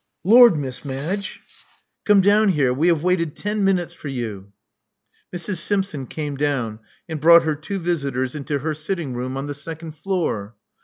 '•*Lor', 0.25 0.49
Miss 0.55 0.83
Madge!" 0.83 0.99
88 1.05 1.09
Love 1.13 1.13
Among 1.13 1.17
the 1.19 1.19
Artists 1.19 1.67
Came 2.07 2.21
down 2.21 2.49
here. 2.55 2.73
We 2.73 2.87
have 2.87 3.03
waited 3.03 3.35
ten 3.35 3.63
minutes 3.63 3.93
for 3.93 4.07
you." 4.07 4.51
Mrs. 5.31 5.57
Simpson 5.57 6.07
came 6.07 6.35
down, 6.37 6.79
and 7.07 7.21
brought 7.21 7.43
her 7.43 7.53
two 7.53 7.77
visitors 7.77 8.33
into 8.33 8.57
her 8.57 8.73
sitting 8.73 9.13
room 9.13 9.37
on 9.37 9.45
the 9.45 9.53
second 9.53 9.95
floor. 9.95 10.55